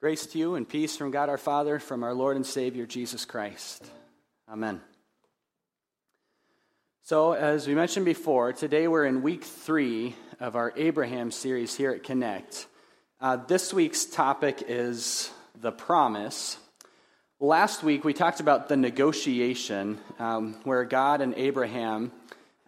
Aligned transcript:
Grace 0.00 0.26
to 0.26 0.38
you 0.38 0.54
and 0.54 0.68
peace 0.68 0.96
from 0.96 1.10
God 1.10 1.28
our 1.28 1.36
Father, 1.36 1.80
from 1.80 2.04
our 2.04 2.14
Lord 2.14 2.36
and 2.36 2.46
Savior 2.46 2.86
Jesus 2.86 3.24
Christ. 3.24 3.84
Amen. 4.48 4.80
So, 7.02 7.32
as 7.32 7.66
we 7.66 7.74
mentioned 7.74 8.04
before, 8.04 8.52
today 8.52 8.86
we're 8.86 9.06
in 9.06 9.22
week 9.22 9.42
three 9.42 10.14
of 10.38 10.54
our 10.54 10.72
Abraham 10.76 11.32
series 11.32 11.74
here 11.74 11.90
at 11.90 12.04
Connect. 12.04 12.68
Uh, 13.20 13.38
this 13.48 13.74
week's 13.74 14.04
topic 14.04 14.62
is 14.68 15.32
the 15.60 15.72
promise. 15.72 16.58
Last 17.40 17.82
week 17.82 18.04
we 18.04 18.12
talked 18.12 18.38
about 18.38 18.68
the 18.68 18.76
negotiation 18.76 19.98
um, 20.20 20.54
where 20.62 20.84
God 20.84 21.20
and 21.20 21.34
Abraham 21.34 22.12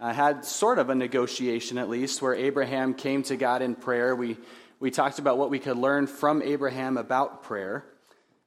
uh, 0.01 0.13
had 0.13 0.45
sort 0.45 0.81
of 0.81 0.91
a 0.91 0.97
negotiation, 0.97 1.79
at 1.79 1.89
least, 1.89 2.23
where 2.23 2.35
Abraham 2.35 2.93
came 2.93 3.23
to 3.23 3.37
God 3.37 3.63
in 3.63 3.77
prayer. 3.77 4.17
We 4.17 4.37
we 4.81 4.91
talked 4.91 5.19
about 5.19 5.37
what 5.37 5.51
we 5.51 5.59
could 5.59 5.77
learn 5.77 6.07
from 6.07 6.41
Abraham 6.41 6.97
about 6.97 7.43
prayer. 7.43 7.85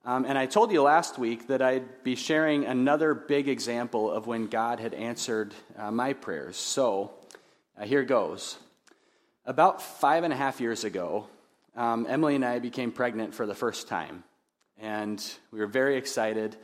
Um, 0.04 0.26
and 0.26 0.36
I 0.36 0.48
told 0.48 0.72
you 0.72 0.82
last 0.82 1.20
week 1.20 1.48
that 1.48 1.62
I'd 1.62 2.04
be 2.04 2.16
sharing 2.16 2.66
another 2.66 3.14
big 3.14 3.48
example 3.48 4.12
of 4.12 4.26
when 4.26 4.48
God 4.48 4.80
had 4.80 4.96
answered 4.96 5.54
uh, 5.77 5.91
my 5.91 6.14
prayers. 6.14 6.58
So 6.58 7.12
uh, 7.80 7.86
here 7.86 8.04
goes. 8.04 8.58
About 9.46 9.82
five 9.82 10.24
and 10.24 10.34
a 10.34 10.36
half 10.36 10.60
years 10.60 10.84
ago, 10.84 11.27
um, 11.76 12.08
Emily 12.10 12.36
and 12.36 12.44
I 12.44 12.58
became 12.58 12.91
pregnant 12.91 13.36
for 13.36 13.46
the 13.46 13.55
first 13.55 13.88
time. 13.88 14.24
And 14.80 15.24
we 15.52 15.60
were 15.60 15.68
very 15.68 15.98
excited. 15.98 16.58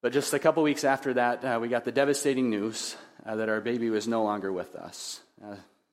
But 0.00 0.12
just 0.12 0.32
a 0.32 0.38
couple 0.38 0.62
weeks 0.62 0.84
after 0.84 1.14
that, 1.14 1.44
uh, 1.44 1.58
we 1.60 1.66
got 1.68 1.84
the 1.84 1.92
devastating 1.92 2.50
news 2.50 2.96
uh, 3.26 3.34
that 3.36 3.48
our 3.48 3.60
baby 3.60 3.90
was 3.90 4.06
no 4.06 4.22
longer 4.22 4.52
with 4.52 4.76
us. 4.76 5.20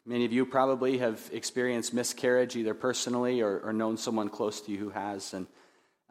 Many 0.07 0.25
of 0.25 0.31
you 0.31 0.45
probably 0.45 0.99
have 0.99 1.19
experienced 1.33 1.91
miscarriage 1.91 2.55
either 2.55 2.75
personally 2.75 3.41
or, 3.41 3.59
or 3.61 3.73
known 3.73 3.97
someone 3.97 4.29
close 4.29 4.61
to 4.61 4.71
you 4.71 4.77
who 4.77 4.89
has. 4.91 5.33
And 5.33 5.47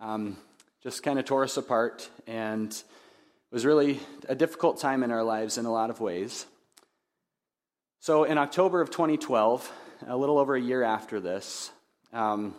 um, 0.00 0.36
just 0.82 1.04
kind 1.04 1.18
of 1.18 1.24
tore 1.24 1.44
us 1.44 1.56
apart 1.56 2.08
and 2.26 2.70
it 2.72 3.54
was 3.54 3.64
really 3.64 4.00
a 4.28 4.34
difficult 4.34 4.80
time 4.80 5.04
in 5.04 5.12
our 5.12 5.22
lives 5.22 5.58
in 5.58 5.64
a 5.64 5.70
lot 5.70 5.90
of 5.90 6.00
ways. 6.00 6.44
So 8.00 8.24
in 8.24 8.36
October 8.36 8.80
of 8.80 8.90
2012, 8.90 9.72
a 10.08 10.16
little 10.16 10.38
over 10.38 10.56
a 10.56 10.60
year 10.60 10.82
after 10.82 11.20
this, 11.20 11.70
um, 12.12 12.54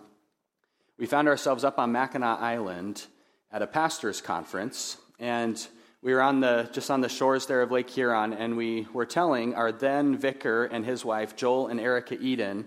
we 0.97 1.05
found 1.05 1.27
ourselves 1.27 1.66
up 1.66 1.80
on 1.80 1.92
Mackinac 1.92 2.39
Island 2.39 3.05
at 3.52 3.61
a 3.61 3.67
pastor's 3.67 4.22
conference. 4.22 4.95
And 5.20 5.67
we 6.06 6.14
were 6.14 6.22
on 6.22 6.39
the 6.39 6.70
just 6.72 6.92
on 6.92 7.02
the 7.02 7.09
shores 7.09 7.48
there 7.48 7.64
of 7.64 7.72
Lake 7.72 7.89
Huron, 7.89 8.31
and 8.34 8.56
we 8.56 8.88
were 8.94 9.08
telling 9.08 9.56
our 9.56 9.72
then 9.72 10.16
vicar 10.16 10.66
and 10.66 10.86
his 10.86 11.03
wife, 11.03 11.36
Joel 11.36 11.66
and 11.70 11.80
Erica 11.80 12.16
Eden, 12.22 12.66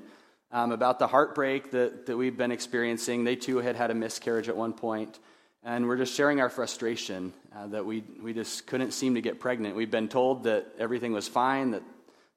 um, 0.50 0.72
about 0.72 0.98
the 0.98 1.06
heartbreak 1.06 1.70
that, 1.70 2.06
that 2.06 2.16
we've 2.16 2.36
been 2.36 2.50
experiencing. 2.50 3.22
They 3.22 3.36
too 3.36 3.58
had 3.58 3.76
had 3.76 3.92
a 3.92 3.94
miscarriage 3.94 4.48
at 4.48 4.56
one 4.56 4.72
point, 4.72 5.20
and 5.62 5.86
we're 5.86 5.98
just 5.98 6.14
sharing 6.14 6.40
our 6.40 6.50
frustration 6.50 7.32
uh, 7.54 7.68
that 7.68 7.86
we 7.86 8.02
we 8.20 8.32
just 8.34 8.66
couldn't 8.66 8.90
seem 8.90 9.14
to 9.14 9.20
get 9.20 9.38
pregnant. 9.38 9.76
We've 9.76 9.88
been 9.88 10.08
told 10.08 10.42
that 10.42 10.74
everything 10.76 11.12
was 11.12 11.28
fine, 11.28 11.70
that 11.70 11.84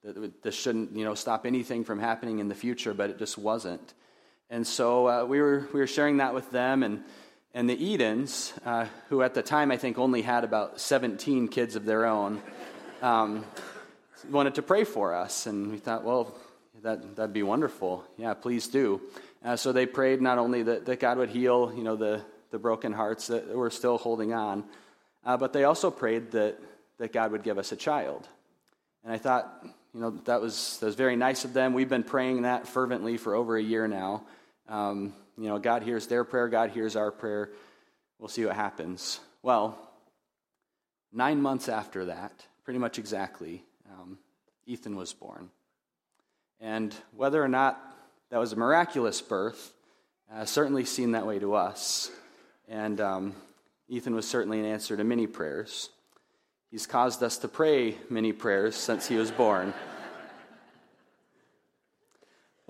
that 0.04 0.44
this 0.44 0.54
shouldn't 0.54 0.96
you 0.96 1.04
know 1.04 1.16
stop 1.16 1.48
anything 1.48 1.84
from 1.84 2.00
happening 2.00 2.38
in 2.38 2.48
the 2.48 2.54
future, 2.54 2.94
but 2.94 3.10
it 3.10 3.18
just 3.18 3.40
wasn't. 3.40 3.96
And 4.52 4.68
so 4.68 5.08
uh, 5.08 5.26
we 5.26 5.42
were 5.42 5.68
we 5.74 5.80
were 5.80 5.88
sharing 5.88 6.18
that 6.18 6.36
with 6.36 6.52
them 6.52 6.84
and 6.84 7.04
and 7.54 7.70
the 7.70 7.76
Edens, 7.76 8.54
uh, 8.66 8.86
who 9.10 9.22
at 9.22 9.34
the 9.34 9.42
time 9.42 9.72
I 9.72 9.78
think 9.78 9.98
only 9.98 10.22
had 10.22 10.44
about 10.44 10.80
17 10.80 11.50
kids 11.50 11.76
of 11.76 11.86
their 11.86 12.06
own, 12.06 12.42
um, 13.02 13.44
wanted 14.30 14.56
to 14.56 14.62
pray 14.62 14.84
for 14.84 15.14
us. 15.14 15.48
And 15.48 15.72
we 15.72 15.78
thought, 15.78 16.04
well, 16.04 16.34
that, 16.84 17.16
that'd 17.16 17.34
be 17.34 17.44
wonderful. 17.44 18.06
Yeah, 18.18 18.34
please 18.34 18.68
do. 18.68 19.02
Uh, 19.44 19.56
so 19.56 19.72
they 19.72 19.86
prayed 19.86 20.22
not 20.22 20.38
only 20.38 20.64
that, 20.64 20.86
that 20.86 21.00
God 21.00 21.18
would 21.18 21.30
heal, 21.30 21.74
you 21.76 21.84
know, 21.84 21.96
the, 21.96 22.22
the 22.52 22.60
broken 22.60 22.94
hearts 22.94 23.28
that 23.28 23.48
were 23.50 23.70
still 23.70 23.98
holding 23.98 24.34
on, 24.34 24.64
uh, 25.26 25.36
but 25.38 25.52
they 25.52 25.66
also 25.66 25.92
prayed 25.92 26.32
that, 26.32 26.58
that 27.00 27.12
God 27.12 27.32
would 27.32 27.44
give 27.44 27.58
us 27.58 27.72
a 27.72 27.76
child. 27.76 28.28
And 29.04 29.11
I 29.11 29.17
thought, 29.17 29.66
you 29.94 30.00
know, 30.00 30.11
that 30.26 30.42
was, 30.42 30.78
that 30.80 30.86
was 30.86 30.95
very 30.95 31.16
nice 31.16 31.44
of 31.44 31.54
them. 31.54 31.73
We've 31.73 31.90
been 31.90 32.04
praying 32.04 32.44
that 32.44 32.67
fervently 32.67 33.17
for 33.17 33.36
over 33.36 33.58
a 33.58 33.61
year 33.64 33.88
now. 33.88 34.23
Um, 34.70 35.14
you 35.37 35.47
know, 35.47 35.59
God 35.59 35.83
hears 35.83 36.08
their 36.08 36.23
prayer, 36.23 36.47
God 36.47 36.71
hears 36.71 36.95
our 36.95 37.11
prayer. 37.11 37.49
We'll 38.19 38.30
see 38.30 38.45
what 38.45 38.55
happens. 38.55 39.19
Well, 39.42 39.77
nine 41.11 41.42
months 41.42 41.69
after 41.69 42.05
that, 42.05 42.45
pretty 42.64 42.80
much 42.80 42.99
exactly, 42.99 43.64
um, 43.89 44.19
Ethan 44.65 44.95
was 44.95 45.14
born. 45.14 45.49
And 46.59 46.95
whether 47.15 47.43
or 47.43 47.47
not 47.47 47.81
that 48.30 48.39
was 48.39 48.53
a 48.53 48.55
miraculous 48.55 49.21
birth, 49.21 49.73
uh, 50.33 50.45
certainly 50.45 50.86
seemed 50.86 51.15
that 51.15 51.25
way 51.25 51.39
to 51.39 51.55
us. 51.55 52.11
And 52.67 53.02
um, 53.02 53.36
Ethan 53.89 54.15
was 54.15 54.27
certainly 54.27 54.59
an 54.59 54.65
answer 54.65 54.95
to 54.95 55.03
many 55.03 55.27
prayers. 55.27 55.89
He's 56.69 56.87
caused 56.87 57.21
us 57.23 57.37
to 57.39 57.48
pray 57.48 57.98
many 58.09 58.31
prayers 58.31 58.75
since 58.75 59.08
he 59.08 59.15
was 59.15 59.31
born. 59.31 59.73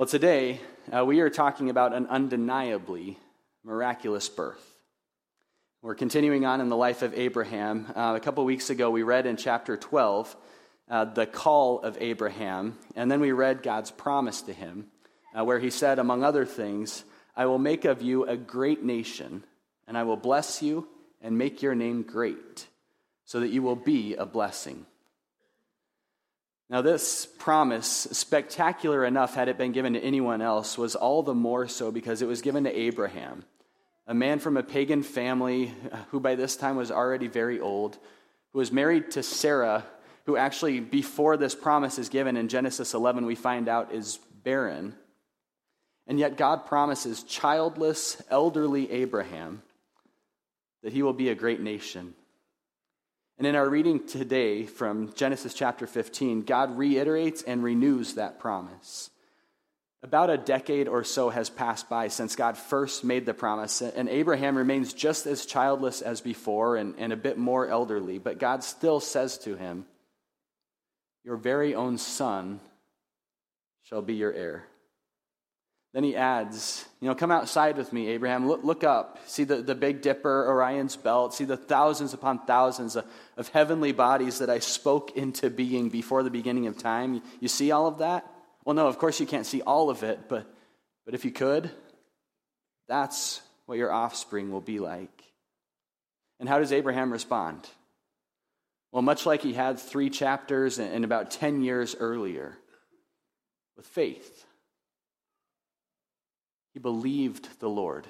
Well, 0.01 0.07
today, 0.07 0.59
uh, 0.91 1.05
we 1.05 1.19
are 1.19 1.29
talking 1.29 1.69
about 1.69 1.93
an 1.93 2.07
undeniably 2.07 3.19
miraculous 3.63 4.29
birth. 4.29 4.79
We're 5.83 5.93
continuing 5.93 6.43
on 6.43 6.59
in 6.59 6.69
the 6.69 6.75
life 6.75 7.03
of 7.03 7.13
Abraham. 7.13 7.85
Uh, 7.95 8.15
a 8.15 8.19
couple 8.19 8.43
weeks 8.43 8.71
ago, 8.71 8.89
we 8.89 9.03
read 9.03 9.27
in 9.27 9.37
chapter 9.37 9.77
12 9.77 10.35
uh, 10.89 11.05
the 11.05 11.27
call 11.27 11.81
of 11.81 11.99
Abraham, 12.01 12.79
and 12.95 13.11
then 13.11 13.19
we 13.19 13.31
read 13.31 13.61
God's 13.61 13.91
promise 13.91 14.41
to 14.41 14.53
him, 14.53 14.87
uh, 15.37 15.45
where 15.45 15.59
he 15.59 15.69
said, 15.69 15.99
among 15.99 16.23
other 16.23 16.47
things, 16.47 17.03
I 17.35 17.45
will 17.45 17.59
make 17.59 17.85
of 17.85 18.01
you 18.01 18.25
a 18.25 18.35
great 18.35 18.83
nation, 18.83 19.43
and 19.87 19.95
I 19.95 20.01
will 20.01 20.17
bless 20.17 20.63
you 20.63 20.87
and 21.21 21.37
make 21.37 21.61
your 21.61 21.75
name 21.75 22.01
great, 22.01 22.65
so 23.25 23.39
that 23.41 23.51
you 23.51 23.61
will 23.61 23.75
be 23.75 24.15
a 24.15 24.25
blessing. 24.25 24.87
Now, 26.71 26.81
this 26.81 27.25
promise, 27.25 28.07
spectacular 28.13 29.03
enough 29.03 29.35
had 29.35 29.49
it 29.49 29.57
been 29.57 29.73
given 29.73 29.91
to 29.91 29.99
anyone 29.99 30.41
else, 30.41 30.77
was 30.77 30.95
all 30.95 31.21
the 31.21 31.35
more 31.35 31.67
so 31.67 31.91
because 31.91 32.21
it 32.21 32.29
was 32.29 32.41
given 32.41 32.63
to 32.63 32.73
Abraham, 32.73 33.43
a 34.07 34.13
man 34.13 34.39
from 34.39 34.55
a 34.55 34.63
pagan 34.63 35.03
family 35.03 35.73
who 36.11 36.21
by 36.21 36.35
this 36.35 36.55
time 36.55 36.77
was 36.77 36.89
already 36.89 37.27
very 37.27 37.59
old, 37.59 37.97
who 38.53 38.59
was 38.59 38.71
married 38.71 39.11
to 39.11 39.21
Sarah, 39.21 39.83
who 40.25 40.37
actually, 40.37 40.79
before 40.79 41.35
this 41.35 41.55
promise 41.55 41.99
is 41.99 42.07
given 42.07 42.37
in 42.37 42.47
Genesis 42.47 42.93
11, 42.93 43.25
we 43.25 43.35
find 43.35 43.67
out 43.67 43.91
is 43.91 44.19
barren. 44.41 44.95
And 46.07 46.17
yet, 46.19 46.37
God 46.37 46.67
promises 46.67 47.23
childless, 47.23 48.23
elderly 48.29 48.89
Abraham 48.93 49.61
that 50.83 50.93
he 50.93 51.03
will 51.03 51.11
be 51.11 51.27
a 51.27 51.35
great 51.35 51.59
nation 51.59 52.13
and 53.37 53.47
in 53.47 53.55
our 53.55 53.67
reading 53.67 54.05
today 54.05 54.65
from 54.65 55.13
Genesis 55.13 55.53
chapter 55.53 55.87
15, 55.87 56.41
God 56.41 56.77
reiterates 56.77 57.41
and 57.41 57.63
renews 57.63 58.15
that 58.15 58.39
promise. 58.39 59.09
About 60.03 60.31
a 60.31 60.37
decade 60.37 60.87
or 60.87 61.03
so 61.03 61.29
has 61.29 61.49
passed 61.49 61.87
by 61.87 62.07
since 62.07 62.35
God 62.35 62.57
first 62.57 63.03
made 63.03 63.25
the 63.25 63.35
promise, 63.35 63.81
and 63.81 64.09
Abraham 64.09 64.57
remains 64.57 64.93
just 64.93 65.27
as 65.27 65.45
childless 65.45 66.01
as 66.01 66.21
before 66.21 66.75
and, 66.75 66.95
and 66.97 67.13
a 67.13 67.17
bit 67.17 67.37
more 67.37 67.67
elderly, 67.67 68.17
but 68.17 68.39
God 68.39 68.63
still 68.63 68.99
says 68.99 69.37
to 69.39 69.55
him, 69.55 69.85
Your 71.23 71.37
very 71.37 71.75
own 71.75 71.99
son 71.99 72.59
shall 73.83 74.01
be 74.01 74.15
your 74.15 74.33
heir. 74.33 74.65
Then 75.93 76.03
he 76.03 76.15
adds, 76.15 76.85
You 77.01 77.09
know, 77.09 77.15
come 77.15 77.31
outside 77.31 77.77
with 77.77 77.91
me, 77.91 78.07
Abraham. 78.09 78.47
Look, 78.47 78.63
look 78.63 78.83
up. 78.83 79.19
See 79.27 79.43
the, 79.43 79.57
the 79.57 79.75
Big 79.75 80.01
Dipper, 80.01 80.47
Orion's 80.47 80.95
belt. 80.95 81.33
See 81.33 81.43
the 81.43 81.57
thousands 81.57 82.13
upon 82.13 82.45
thousands 82.45 82.95
of, 82.95 83.05
of 83.35 83.49
heavenly 83.49 83.91
bodies 83.91 84.39
that 84.39 84.49
I 84.49 84.59
spoke 84.59 85.17
into 85.17 85.49
being 85.49 85.89
before 85.89 86.23
the 86.23 86.29
beginning 86.29 86.67
of 86.67 86.77
time. 86.77 87.21
You 87.41 87.47
see 87.49 87.71
all 87.71 87.87
of 87.87 87.97
that? 87.97 88.25
Well, 88.63 88.75
no, 88.75 88.87
of 88.87 88.99
course 88.99 89.19
you 89.19 89.25
can't 89.25 89.45
see 89.45 89.61
all 89.61 89.89
of 89.89 90.03
it, 90.03 90.29
but, 90.29 90.47
but 91.05 91.13
if 91.13 91.25
you 91.25 91.31
could, 91.31 91.69
that's 92.87 93.41
what 93.65 93.77
your 93.77 93.91
offspring 93.91 94.51
will 94.51 94.61
be 94.61 94.79
like. 94.79 95.23
And 96.39 96.47
how 96.47 96.59
does 96.59 96.71
Abraham 96.71 97.11
respond? 97.11 97.67
Well, 98.91 99.01
much 99.01 99.25
like 99.25 99.41
he 99.41 99.53
had 99.53 99.79
three 99.79 100.09
chapters 100.09 100.79
and 100.79 101.03
about 101.03 101.31
10 101.31 101.63
years 101.63 101.95
earlier, 101.99 102.57
with 103.77 103.85
faith. 103.85 104.45
Believed 106.81 107.59
the 107.59 107.69
Lord, 107.69 108.07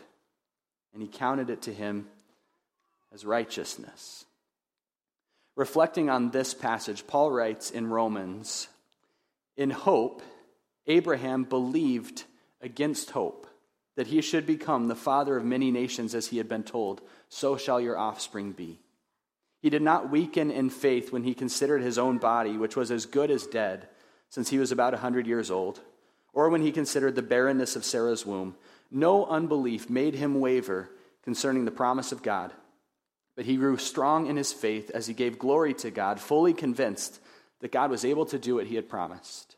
and 0.93 1.01
he 1.01 1.07
counted 1.07 1.49
it 1.49 1.63
to 1.63 1.73
him 1.73 2.07
as 3.13 3.25
righteousness. 3.25 4.25
Reflecting 5.55 6.09
on 6.09 6.31
this 6.31 6.53
passage, 6.53 7.05
Paul 7.05 7.31
writes 7.31 7.71
in 7.71 7.87
Romans 7.87 8.69
In 9.57 9.69
hope, 9.69 10.21
Abraham 10.87 11.43
believed 11.43 12.23
against 12.61 13.11
hope 13.11 13.47
that 13.95 14.07
he 14.07 14.21
should 14.21 14.45
become 14.45 14.87
the 14.87 14.95
father 14.95 15.35
of 15.35 15.43
many 15.43 15.69
nations 15.69 16.15
as 16.15 16.27
he 16.27 16.37
had 16.37 16.47
been 16.47 16.63
told, 16.63 17.01
So 17.27 17.57
shall 17.57 17.81
your 17.81 17.97
offspring 17.97 18.53
be. 18.53 18.79
He 19.61 19.69
did 19.69 19.81
not 19.81 20.09
weaken 20.09 20.49
in 20.49 20.69
faith 20.69 21.11
when 21.11 21.23
he 21.23 21.33
considered 21.33 21.81
his 21.81 21.97
own 21.97 22.17
body, 22.17 22.57
which 22.57 22.75
was 22.75 22.89
as 22.89 23.05
good 23.05 23.29
as 23.29 23.45
dead, 23.45 23.89
since 24.29 24.49
he 24.49 24.57
was 24.57 24.71
about 24.71 24.93
a 24.93 24.97
hundred 24.97 25.27
years 25.27 25.51
old 25.51 25.81
or 26.33 26.49
when 26.49 26.61
he 26.61 26.71
considered 26.71 27.15
the 27.15 27.21
barrenness 27.21 27.75
of 27.75 27.85
Sarah's 27.85 28.25
womb. 28.25 28.55
no 28.89 29.25
unbelief 29.25 29.89
made 29.89 30.15
him 30.15 30.39
waver 30.39 30.89
concerning 31.23 31.65
the 31.65 31.71
promise 31.71 32.11
of 32.11 32.23
God, 32.23 32.51
but 33.35 33.45
he 33.45 33.55
grew 33.55 33.77
strong 33.77 34.27
in 34.27 34.37
his 34.37 34.51
faith 34.51 34.89
as 34.91 35.07
he 35.07 35.13
gave 35.13 35.39
glory 35.39 35.73
to 35.75 35.91
God, 35.91 36.19
fully 36.19 36.53
convinced 36.53 37.19
that 37.59 37.71
God 37.71 37.89
was 37.89 38.03
able 38.03 38.25
to 38.25 38.39
do 38.39 38.55
what 38.55 38.67
he 38.67 38.75
had 38.75 38.89
promised. 38.89 39.55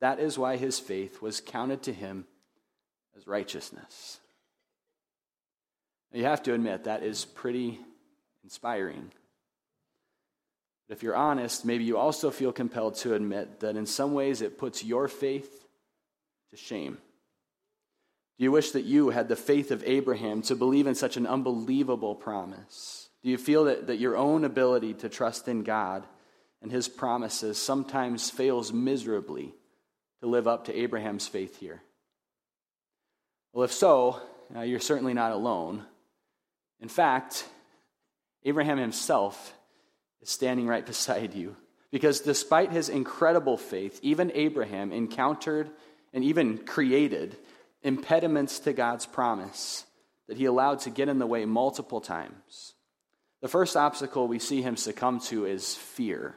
That 0.00 0.18
is 0.18 0.38
why 0.38 0.56
his 0.56 0.78
faith 0.78 1.22
was 1.22 1.40
counted 1.40 1.82
to 1.84 1.92
him 1.92 2.26
as 3.16 3.26
righteousness. 3.26 4.18
Now, 6.12 6.18
you 6.18 6.24
have 6.24 6.42
to 6.44 6.54
admit, 6.54 6.84
that 6.84 7.02
is 7.02 7.24
pretty 7.24 7.78
inspiring. 8.42 9.12
But 10.88 10.96
if 10.96 11.02
you're 11.02 11.16
honest, 11.16 11.64
maybe 11.64 11.84
you 11.84 11.98
also 11.98 12.30
feel 12.30 12.52
compelled 12.52 12.96
to 12.96 13.14
admit 13.14 13.60
that 13.60 13.76
in 13.76 13.86
some 13.86 14.12
ways 14.12 14.42
it 14.42 14.58
puts 14.58 14.82
your 14.82 15.06
faith 15.06 15.60
to 16.50 16.56
shame. 16.56 16.98
Do 18.38 18.44
you 18.44 18.52
wish 18.52 18.70
that 18.70 18.84
you 18.84 19.10
had 19.10 19.28
the 19.28 19.36
faith 19.36 19.70
of 19.70 19.84
Abraham 19.84 20.42
to 20.42 20.56
believe 20.56 20.86
in 20.86 20.94
such 20.94 21.16
an 21.16 21.26
unbelievable 21.26 22.14
promise? 22.14 23.08
Do 23.22 23.28
you 23.28 23.36
feel 23.36 23.64
that, 23.64 23.88
that 23.88 23.98
your 23.98 24.16
own 24.16 24.44
ability 24.44 24.94
to 24.94 25.08
trust 25.08 25.46
in 25.46 25.62
God 25.62 26.06
and 26.62 26.72
his 26.72 26.88
promises 26.88 27.58
sometimes 27.58 28.30
fails 28.30 28.72
miserably 28.72 29.54
to 30.20 30.26
live 30.26 30.48
up 30.48 30.66
to 30.66 30.74
Abraham's 30.74 31.28
faith 31.28 31.58
here? 31.58 31.82
Well, 33.52 33.64
if 33.64 33.72
so, 33.72 34.20
uh, 34.54 34.62
you're 34.62 34.80
certainly 34.80 35.14
not 35.14 35.32
alone. 35.32 35.84
In 36.80 36.88
fact, 36.88 37.44
Abraham 38.44 38.78
himself 38.78 39.54
is 40.22 40.30
standing 40.30 40.66
right 40.66 40.86
beside 40.86 41.34
you. 41.34 41.56
Because 41.90 42.20
despite 42.20 42.70
his 42.70 42.88
incredible 42.88 43.56
faith, 43.56 43.98
even 44.02 44.30
Abraham 44.34 44.92
encountered 44.92 45.70
and 46.12 46.24
even 46.24 46.58
created 46.58 47.36
impediments 47.82 48.60
to 48.60 48.72
God's 48.72 49.06
promise 49.06 49.84
that 50.28 50.36
he 50.36 50.44
allowed 50.44 50.80
to 50.80 50.90
get 50.90 51.08
in 51.08 51.18
the 51.18 51.26
way 51.26 51.44
multiple 51.44 52.00
times. 52.00 52.74
The 53.42 53.48
first 53.48 53.76
obstacle 53.76 54.28
we 54.28 54.38
see 54.38 54.62
him 54.62 54.76
succumb 54.76 55.20
to 55.20 55.46
is 55.46 55.74
fear. 55.74 56.34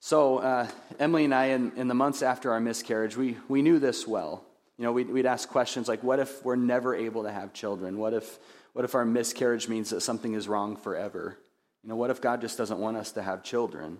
So, 0.00 0.38
uh, 0.38 0.66
Emily 0.98 1.24
and 1.24 1.34
I, 1.34 1.46
in, 1.46 1.72
in, 1.76 1.88
the 1.88 1.94
months 1.94 2.22
after 2.22 2.52
our 2.52 2.60
miscarriage, 2.60 3.16
we, 3.16 3.36
we 3.48 3.62
knew 3.62 3.78
this 3.78 4.06
well. 4.06 4.44
You 4.76 4.84
know, 4.84 4.92
we'd, 4.92 5.08
we'd 5.08 5.24
ask 5.24 5.48
questions 5.48 5.88
like, 5.88 6.02
what 6.02 6.18
if 6.18 6.44
we're 6.44 6.56
never 6.56 6.94
able 6.94 7.22
to 7.22 7.32
have 7.32 7.52
children? 7.52 7.96
What 7.96 8.12
if, 8.12 8.38
what 8.72 8.84
if 8.84 8.94
our 8.94 9.04
miscarriage 9.04 9.68
means 9.68 9.90
that 9.90 10.00
something 10.00 10.34
is 10.34 10.48
wrong 10.48 10.76
forever? 10.76 11.38
You 11.82 11.88
know, 11.88 11.96
what 11.96 12.10
if 12.10 12.20
God 12.20 12.40
just 12.40 12.58
doesn't 12.58 12.78
want 12.78 12.96
us 12.96 13.12
to 13.12 13.22
have 13.22 13.44
children? 13.44 13.98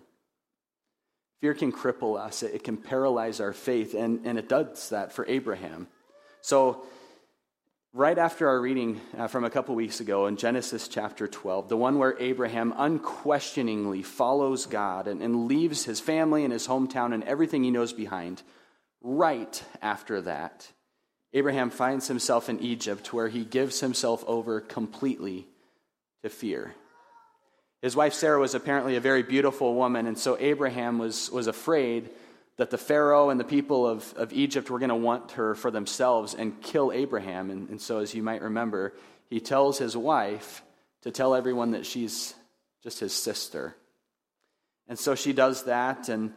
Fear 1.41 1.55
can 1.55 1.73
cripple 1.73 2.19
us, 2.19 2.43
it, 2.43 2.65
can 2.65 2.77
paralyze 2.77 3.41
our 3.41 3.53
faith, 3.53 3.95
and, 3.95 4.25
and 4.25 4.39
it 4.39 4.49
does 4.49 4.89
that 4.91 5.13
for 5.13 5.27
Abraham. 5.27 5.89
So, 6.41 6.85
right 7.93 8.19
after 8.19 8.49
our 8.49 8.61
reading 8.61 9.01
uh, 9.17 9.29
from 9.29 9.45
a 9.45 9.51
couple 9.51 9.75
weeks 9.75 10.01
ago 10.01 10.27
in 10.27 10.37
Genesis 10.37 10.89
chapter 10.89 11.29
12, 11.29 11.69
the 11.69 11.77
one 11.77 11.99
where 11.99 12.17
Abraham 12.19 12.75
unquestioningly 12.77 14.03
follows 14.03 14.67
God 14.67 15.07
and, 15.07 15.23
and 15.23 15.47
leaves 15.47 15.85
his 15.85 16.01
family 16.01 16.45
and 16.45 16.53
his 16.53 16.67
hometown 16.67 17.15
and 17.15 17.23
everything 17.25 17.63
he 17.63 17.71
knows 17.71 17.93
behind, 17.93 18.43
right 19.01 19.63
after 19.83 20.21
that, 20.23 20.67
Abraham 21.33 21.71
finds 21.71 22.09
himself 22.09 22.49
in 22.49 22.61
Egypt 22.61 23.13
where 23.13 23.29
he 23.29 23.45
gives 23.45 23.81
himself 23.81 24.25
over 24.27 24.61
completely 24.61 25.47
to 26.23 26.31
fear. 26.31 26.75
His 27.85 27.95
wife 27.95 28.15
Sarah 28.15 28.41
was 28.41 28.55
apparently 28.55 28.97
a 28.97 29.01
very 29.01 29.23
beautiful 29.23 29.75
woman, 29.75 30.07
and 30.07 30.17
so 30.17 30.39
Abraham 30.41 30.99
was, 30.99 31.31
was 31.31 31.49
afraid 31.49 32.09
that 32.57 32.71
the 32.71 32.79
Pharaoh 32.79 33.29
and 33.29 33.39
the 33.39 33.45
people 33.45 33.87
of, 33.87 34.11
of 34.15 34.33
Egypt 34.33 34.71
were 34.71 34.79
going 34.79 34.89
to 34.89 34.95
want 34.95 35.33
her 35.33 35.55
for 35.55 35.71
themselves 35.71 36.33
and 36.33 36.63
kill 36.63 36.93
Abraham. 36.93 37.51
And, 37.51 37.69
and 37.69 37.79
so, 37.79 37.99
as 37.99 38.15
you 38.15 38.23
might 38.23 38.41
remember, 38.41 38.95
he 39.29 39.39
tells 39.39 39.77
his 39.77 39.95
wife 39.95 40.63
to 41.03 41.11
tell 41.11 41.35
everyone 41.35 41.73
that 41.73 41.85
she's 41.85 42.33
just 42.83 43.01
his 43.01 43.13
sister. 43.13 43.77
And 44.89 44.99
so 44.99 45.15
she 45.15 45.35
does 45.35 45.65
that, 45.65 46.09
and 46.09 46.33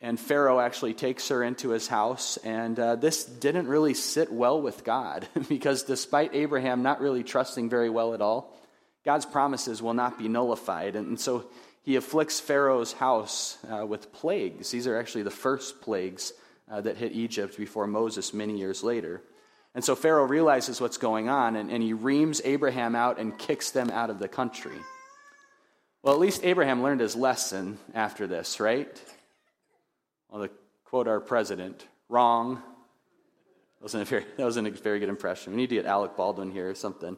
and 0.00 0.20
Pharaoh 0.20 0.60
actually 0.60 0.94
takes 0.94 1.30
her 1.30 1.42
into 1.42 1.70
his 1.70 1.88
house. 1.88 2.36
And 2.36 2.78
uh, 2.78 2.94
this 2.94 3.24
didn't 3.24 3.66
really 3.66 3.94
sit 3.94 4.32
well 4.32 4.62
with 4.62 4.84
God 4.84 5.26
because 5.48 5.82
despite 5.82 6.32
Abraham 6.32 6.84
not 6.84 7.00
really 7.00 7.24
trusting 7.24 7.70
very 7.70 7.90
well 7.90 8.14
at 8.14 8.20
all, 8.20 8.56
God's 9.04 9.26
promises 9.26 9.82
will 9.82 9.94
not 9.94 10.18
be 10.18 10.28
nullified. 10.28 10.96
And, 10.96 11.18
so 11.18 11.46
he 11.82 11.96
afflicts 11.96 12.38
Pharaoh's 12.38 12.92
house 12.92 13.58
uh, 13.70 13.84
with 13.84 14.12
plagues. 14.12 14.70
These 14.70 14.86
are 14.86 14.96
actually 14.96 15.24
the 15.24 15.30
first 15.30 15.80
plagues 15.80 16.32
uh, 16.70 16.80
that 16.80 16.96
hit 16.96 17.12
Egypt 17.12 17.56
before 17.56 17.86
Moses 17.86 18.32
many 18.32 18.58
years 18.58 18.82
later. 18.82 19.22
And 19.74 19.84
so 19.84 19.96
Pharaoh 19.96 20.26
realizes 20.26 20.80
what's 20.80 20.98
going 20.98 21.28
on 21.28 21.56
and, 21.56 21.70
and 21.70 21.82
he 21.82 21.92
reams 21.92 22.40
Abraham 22.44 22.94
out 22.94 23.18
and 23.18 23.36
kicks 23.36 23.70
them 23.70 23.90
out 23.90 24.10
of 24.10 24.18
the 24.18 24.28
country. 24.28 24.76
Well, 26.02 26.14
at 26.14 26.20
least 26.20 26.44
Abraham 26.44 26.82
learned 26.82 27.00
his 27.00 27.16
lesson 27.16 27.78
after 27.94 28.26
this, 28.26 28.60
right? 28.60 29.00
Well, 30.28 30.42
to 30.42 30.50
quote 30.84 31.08
our 31.08 31.20
president, 31.20 31.86
wrong. 32.08 32.56
That 32.56 33.82
wasn't, 33.82 34.02
a 34.02 34.06
very, 34.06 34.24
that 34.36 34.44
wasn't 34.44 34.68
a 34.68 34.70
very 34.70 34.98
good 34.98 35.08
impression. 35.08 35.52
We 35.52 35.58
need 35.58 35.70
to 35.70 35.76
get 35.76 35.86
Alec 35.86 36.16
Baldwin 36.16 36.50
here 36.50 36.68
or 36.68 36.74
something. 36.74 37.16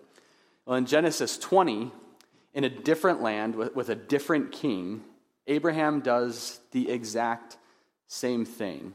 Well, 0.67 0.77
in 0.77 0.87
Genesis 0.87 1.37
20, 1.37 1.93
in 2.55 2.65
a 2.65 2.71
different 2.71 3.21
land 3.21 3.55
with, 3.55 3.75
with 3.77 3.91
a 3.91 3.95
different 3.95 4.53
king, 4.53 5.03
Abraham 5.47 6.01
does 6.01 6.59
the 6.71 6.91
exact 6.91 7.59
same 8.07 8.47
thing. 8.47 8.95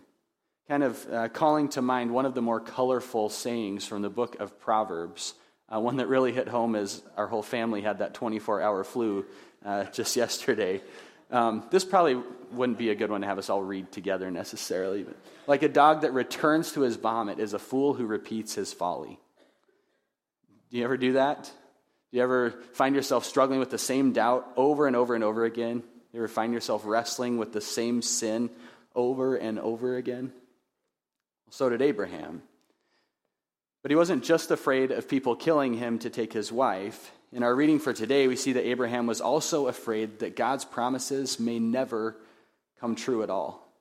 Kind 0.68 0.84
of 0.84 1.08
uh, 1.12 1.30
calling 1.30 1.70
to 1.70 1.82
mind 1.82 2.12
one 2.12 2.26
of 2.26 2.34
the 2.34 2.42
more 2.42 2.60
colorful 2.60 3.30
sayings 3.30 3.86
from 3.86 4.02
the 4.02 4.10
book 4.10 4.40
of 4.40 4.60
Proverbs. 4.60 5.36
Uh, 5.72 5.80
one 5.80 5.98
that 5.98 6.08
really 6.08 6.32
hit 6.32 6.48
home 6.48 6.76
is 6.76 7.04
our 7.16 7.28
whole 7.28 7.44
family 7.44 7.82
had 7.82 8.00
that 8.00 8.16
24 8.16 8.62
hour 8.62 8.84
flu 8.84 9.26
uh, 9.64 9.84
just 9.86 10.16
yesterday. 10.16 10.82
Um, 11.30 11.68
this 11.70 11.86
probably 11.86 12.20
wouldn't 12.52 12.80
be 12.80 12.90
a 12.90 12.96
good 12.96 13.12
one 13.12 13.22
to 13.22 13.28
have 13.28 13.38
us 13.38 13.52
all 13.52 13.62
read 13.62 13.92
together 13.92 14.32
necessarily. 14.32 15.04
But 15.04 15.18
like 15.46 15.62
a 15.62 15.70
dog 15.70 16.02
that 16.02 16.14
returns 16.14 16.72
to 16.72 16.82
his 16.82 16.96
vomit 16.96 17.40
is 17.40 17.54
a 17.54 17.60
fool 17.60 17.94
who 17.94 18.08
repeats 18.08 18.56
his 18.56 18.74
folly. 18.74 19.20
Do 20.72 20.78
you 20.78 20.84
ever 20.84 20.98
do 20.98 21.14
that? 21.14 21.52
Do 22.12 22.18
you 22.18 22.24
ever 22.24 22.52
find 22.74 22.96
yourself 22.96 23.26
struggling 23.26 23.60
with 23.60 23.70
the 23.70 23.78
same 23.78 24.14
doubt 24.14 24.52
over 24.56 24.88
and 24.88 24.96
over 24.96 25.14
and 25.14 25.24
over 25.24 25.46
again? 25.46 25.80
Do 25.80 25.86
you 26.14 26.20
ever 26.20 26.28
find 26.28 26.54
yourself 26.54 26.84
wrestling 26.86 27.38
with 27.38 27.54
the 27.54 27.62
same 27.62 28.02
sin 28.02 28.50
over 28.96 29.36
and 29.36 29.60
over 29.60 29.96
again? 29.96 30.32
So 31.52 31.70
did 31.70 31.82
Abraham. 31.82 32.42
But 33.84 33.92
he 33.92 33.96
wasn't 33.96 34.24
just 34.24 34.52
afraid 34.52 34.92
of 34.92 35.08
people 35.08 35.36
killing 35.36 35.76
him 35.76 36.00
to 36.00 36.10
take 36.10 36.34
his 36.34 36.52
wife. 36.52 37.12
In 37.32 37.44
our 37.44 37.56
reading 37.56 37.80
for 37.80 37.94
today, 37.94 38.28
we 38.28 38.36
see 38.36 38.54
that 38.54 38.68
Abraham 38.68 39.06
was 39.06 39.22
also 39.22 39.68
afraid 39.68 40.20
that 40.20 40.36
God's 40.36 40.66
promises 40.66 41.40
may 41.40 41.60
never 41.60 42.18
come 42.80 42.96
true 42.96 43.22
at 43.22 43.30
all. 43.30 43.72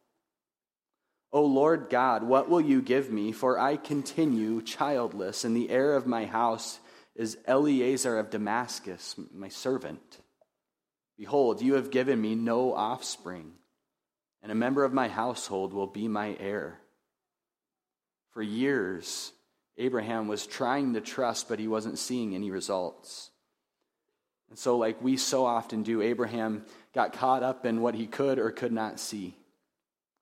O 1.32 1.44
Lord 1.44 1.88
God, 1.90 2.22
what 2.22 2.48
will 2.48 2.60
you 2.60 2.80
give 2.80 3.10
me? 3.10 3.32
For 3.32 3.58
I 3.58 3.76
continue 3.76 4.62
childless, 4.62 5.44
and 5.44 5.56
the 5.56 5.70
heir 5.70 5.94
of 5.94 6.06
my 6.06 6.26
house 6.26 6.78
is 7.18 7.36
Eliezer 7.48 8.16
of 8.16 8.30
Damascus, 8.30 9.16
my 9.34 9.48
servant. 9.48 10.20
Behold, 11.18 11.60
you 11.60 11.74
have 11.74 11.90
given 11.90 12.20
me 12.20 12.36
no 12.36 12.72
offspring, 12.72 13.52
and 14.40 14.52
a 14.52 14.54
member 14.54 14.84
of 14.84 14.92
my 14.92 15.08
household 15.08 15.72
will 15.72 15.88
be 15.88 16.06
my 16.06 16.36
heir. 16.38 16.78
For 18.30 18.40
years, 18.40 19.32
Abraham 19.76 20.28
was 20.28 20.46
trying 20.46 20.94
to 20.94 21.00
trust, 21.00 21.48
but 21.48 21.58
he 21.58 21.66
wasn't 21.66 21.98
seeing 21.98 22.36
any 22.36 22.52
results. 22.52 23.30
And 24.48 24.56
so, 24.56 24.76
like 24.78 25.02
we 25.02 25.16
so 25.16 25.44
often 25.44 25.82
do, 25.82 26.00
Abraham 26.00 26.64
got 26.94 27.12
caught 27.12 27.42
up 27.42 27.66
in 27.66 27.82
what 27.82 27.96
he 27.96 28.06
could 28.06 28.38
or 28.38 28.52
could 28.52 28.72
not 28.72 29.00
see, 29.00 29.36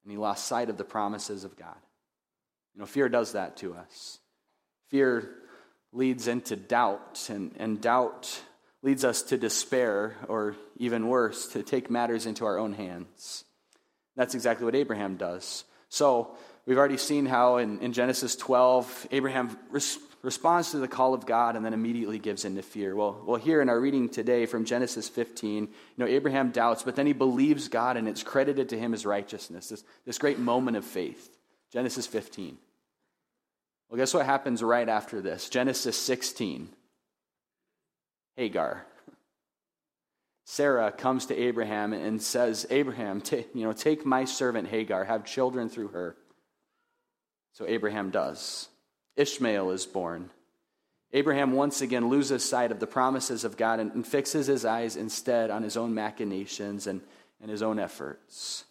and 0.03 0.11
he 0.11 0.17
lost 0.17 0.47
sight 0.47 0.71
of 0.71 0.79
the 0.79 0.85
promises 0.85 1.45
of 1.45 1.57
God. 1.57 1.77
You 2.75 2.81
know, 2.81 2.87
fear 2.87 3.11
does 3.11 3.33
that 3.33 3.59
to 3.59 3.75
us. 3.75 4.19
Fear 4.89 5.31
leads 5.97 6.29
into 6.29 6.57
doubt, 6.57 7.29
and, 7.31 7.53
and 7.59 7.81
doubt 7.81 8.43
leads 8.83 9.05
us 9.05 9.23
to 9.23 9.39
despair, 9.39 10.17
or 10.29 10.55
even 10.77 11.09
worse, 11.09 11.49
to 11.49 11.63
take 11.63 11.91
matters 11.91 12.27
into 12.27 12.45
our 12.45 12.59
own 12.59 12.73
hands. 12.73 13.45
That's 14.15 14.35
exactly 14.35 14.65
what 14.65 14.75
Abraham 14.75 15.17
does. 15.17 15.65
So, 15.89 16.37
we've 16.67 16.79
already 16.79 16.97
seen 16.97 17.27
how 17.27 17.57
in, 17.57 17.81
in 17.81 17.93
Genesis 17.93 18.37
12, 18.37 19.09
Abraham 19.11 19.57
res- 19.71 19.99
responds 20.23 20.73
to 20.73 20.79
the 20.79 20.89
call 20.89 21.15
of 21.15 21.25
God 21.25 21.57
and 21.57 21.65
then 21.65 21.73
immediately 21.73 22.19
gives 22.19 22.45
in 22.45 22.57
to 22.57 22.63
fear. 22.63 22.95
Well, 22.95 23.23
well, 23.25 23.37
here 23.37 23.63
in 23.63 23.69
our 23.69 23.79
reading 23.79 24.09
today 24.09 24.47
from 24.47 24.65
Genesis 24.65 25.09
15, 25.09 25.65
you 25.65 25.69
know, 25.97 26.07
Abraham 26.07 26.51
doubts, 26.51 26.83
but 26.83 26.97
then 26.97 27.07
he 27.07 27.13
believes 27.13 27.69
God 27.69 27.97
and 27.97 28.09
it's 28.09 28.23
credited 28.23 28.71
to 28.71 28.79
him 28.79 28.93
as 28.93 29.07
righteousness, 29.07 29.69
this, 29.69 29.85
this 30.05 30.19
great 30.19 30.39
moment 30.39 30.77
of 30.77 30.85
faith. 30.85 31.31
Genesis 31.73 32.07
15. 32.07 32.59
Well, 33.89 33.99
guess 33.99 34.15
what 34.15 34.27
happens 34.27 34.63
right 34.63 34.89
after 34.89 35.21
this? 35.21 35.49
Genesis 35.49 35.97
16. 35.97 36.69
Hagar. 38.37 38.85
Sarah 40.45 40.93
comes 40.93 41.27
to 41.27 41.37
Abraham 41.37 41.93
and 41.93 42.23
says, 42.23 42.67
Abraham, 42.71 43.21
t- 43.21 43.47
you 43.53 43.65
know, 43.65 43.73
take 43.73 44.07
my 44.07 44.25
servant 44.25 44.69
Hagar, 44.69 45.05
have 45.05 45.25
children 45.25 45.69
through 45.69 45.89
her. 45.89 46.17
So 47.55 47.67
Abraham 47.67 48.11
does. 48.11 48.69
Ishmael 49.17 49.71
is 49.71 49.87
born. 49.87 50.31
Abraham 51.13 51.53
once 51.53 51.81
again 51.81 52.09
loses 52.09 52.49
sight 52.49 52.71
of 52.71 52.79
the 52.79 52.87
promises 52.87 53.45
of 53.45 53.57
God 53.57 53.81
and, 53.81 53.93
and 53.93 54.07
fixes 54.07 54.47
his 54.47 54.65
eyes 54.65 54.97
instead 54.97 55.51
on 55.51 55.63
his 55.63 55.77
own 55.77 55.95
machinations 55.95 56.87
and, 56.87 57.01
and 57.41 57.51
his 57.51 57.63
own 57.63 57.79
efforts. 57.79 58.65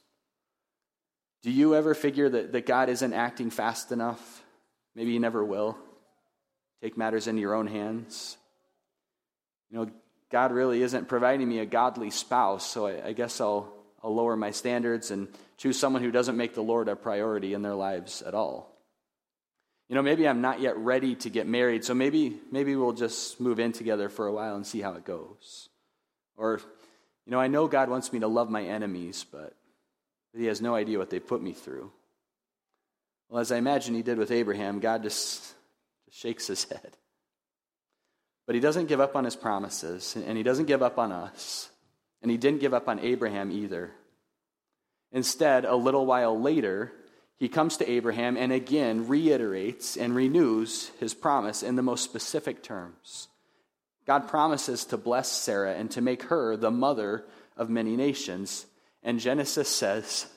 Do 1.42 1.52
you 1.52 1.76
ever 1.76 1.94
figure 1.94 2.30
that, 2.30 2.52
that 2.54 2.66
God 2.66 2.90
isn't 2.90 3.14
acting 3.14 3.50
fast 3.50 3.92
enough? 3.92 4.45
Maybe 4.96 5.12
you 5.12 5.20
never 5.20 5.44
will. 5.44 5.78
Take 6.82 6.98
matters 6.98 7.28
into 7.28 7.42
your 7.42 7.54
own 7.54 7.68
hands. 7.68 8.38
You 9.70 9.78
know, 9.78 9.92
God 10.32 10.52
really 10.52 10.82
isn't 10.82 11.08
providing 11.08 11.48
me 11.48 11.60
a 11.60 11.66
godly 11.66 12.10
spouse, 12.10 12.66
so 12.66 12.88
I, 12.88 13.08
I 13.08 13.14
guess 13.14 13.40
I'll, 13.42 13.72
I'll 14.04 14.16
lower 14.16 14.36
my 14.36 14.52
standards 14.52 15.12
and 15.12 15.28
choose 15.58 15.80
someone 15.80 16.02
who 16.02 16.12
doesn't 16.12 16.38
make 16.38 16.54
the 16.54 16.62
Lord 16.62 16.88
a 16.88 16.96
priority 16.96 17.54
in 17.54 17.62
their 17.62 17.76
lives 17.76 18.22
at 18.22 18.34
all. 18.34 18.72
You 19.90 19.96
know, 19.96 20.02
maybe 20.02 20.28
I'm 20.28 20.42
not 20.42 20.62
yet 20.62 20.78
ready 20.78 21.16
to 21.16 21.30
get 21.30 21.46
married, 21.46 21.86
so 21.86 21.94
maybe, 21.94 22.40
maybe 22.52 22.76
we'll 22.76 22.94
just 22.94 23.40
move 23.40 23.60
in 23.60 23.72
together 23.72 24.10
for 24.10 24.26
a 24.26 24.34
while 24.34 24.56
and 24.56 24.66
see 24.66 24.82
how 24.82 24.94
it 24.94 25.06
goes. 25.06 25.70
Or, 26.38 26.60
you 27.26 27.32
know, 27.32 27.40
I 27.40 27.48
know 27.48 27.68
God 27.68 27.90
wants 27.90 28.12
me 28.12 28.20
to 28.20 28.28
love 28.28 28.50
my 28.50 28.64
enemies, 28.64 29.26
but, 29.32 29.56
but 30.32 30.42
He 30.42 30.48
has 30.48 30.62
no 30.62 30.74
idea 30.74 30.98
what 30.98 31.12
they 31.12 31.20
put 31.20 31.42
me 31.42 31.54
through. 31.54 31.92
Well, 33.30 33.42
as 33.42 33.52
I 33.52 33.58
imagine 33.58 33.96
He 33.96 34.04
did 34.04 34.18
with 34.18 34.32
Abraham, 34.32 34.80
God 34.80 35.04
just, 35.04 35.54
just 36.06 36.20
shakes 36.20 36.48
His 36.48 36.64
head. 36.72 36.98
But 38.46 38.56
He 38.56 38.62
doesn't 38.62 38.88
give 38.88 39.00
up 39.00 39.16
on 39.16 39.26
His 39.26 39.36
promises, 39.36 40.16
and 40.16 40.38
He 40.38 40.44
doesn't 40.44 40.66
give 40.66 40.84
up 40.84 40.98
on 40.98 41.12
us, 41.12 41.70
and 42.22 42.30
He 42.30 42.38
didn't 42.38 42.62
give 42.62 42.74
up 42.74 42.88
on 42.88 43.00
Abraham 43.00 43.52
either. 43.52 43.92
Instead, 45.12 45.66
a 45.66 45.76
little 45.76 46.06
while 46.06 46.40
later, 46.40 46.92
he 47.38 47.50
comes 47.50 47.78
to 47.78 47.90
Abraham 47.90 48.38
and 48.38 48.52
again 48.52 49.08
reiterates 49.08 49.98
and 49.98 50.16
renews 50.16 50.92
his 51.00 51.14
promise 51.14 51.64
in 51.64 51.76
the 51.76 51.84
most 51.84 52.04
specific 52.04 52.64
terms. 52.64 53.28
God 54.06 54.28
promises 54.28 54.86
to 54.86 54.98
bless 54.98 55.32
Sarah 55.32 55.74
and 55.74 55.90
to 55.92 56.02
make 56.02 56.24
her 56.24 56.56
the 56.56 56.72
mother 56.72 57.26
of 57.58 57.70
many 57.70 57.96
nations. 57.96 58.66
And 59.04 59.20
Genesis 59.20 59.68
says, 59.68 60.28